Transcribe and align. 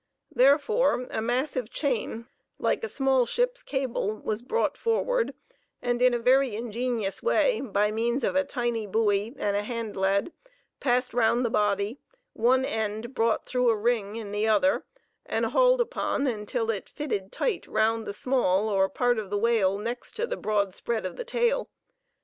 Therefore, 0.33 1.05
a 1.11 1.21
massive 1.21 1.69
chain 1.69 2.25
like 2.57 2.83
a 2.83 2.89
small 2.89 3.27
ship's 3.27 3.61
cable 3.61 4.13
was 4.13 4.41
brought 4.41 4.75
forward, 4.75 5.35
and 5.79 6.01
in 6.01 6.11
a 6.15 6.17
very 6.17 6.55
ingenious 6.55 7.21
way, 7.21 7.61
by 7.61 7.91
means 7.91 8.23
of 8.23 8.35
a 8.35 8.43
tiny 8.43 8.87
buoy 8.87 9.35
and 9.37 9.55
a 9.55 9.61
hand 9.61 9.95
lead, 9.95 10.33
passed 10.79 11.13
round 11.13 11.45
the 11.45 11.51
body, 11.51 11.99
one 12.33 12.65
end 12.65 13.13
brought 13.13 13.45
through 13.45 13.69
a 13.69 13.75
ring 13.75 14.15
in 14.15 14.31
the 14.31 14.47
other, 14.47 14.83
and 15.27 15.45
hauled 15.45 15.79
upon 15.81 16.25
until 16.25 16.71
it 16.71 16.89
fitted 16.89 17.31
tight 17.31 17.67
round 17.67 18.07
the 18.07 18.11
"small" 18.11 18.69
or 18.69 18.89
part 18.89 19.19
of 19.19 19.29
the 19.29 19.37
whale 19.37 19.77
next 19.77 20.13
the 20.17 20.35
broad 20.35 20.73
spread 20.73 21.05
of 21.05 21.15
the 21.15 21.23
tail. 21.23 21.69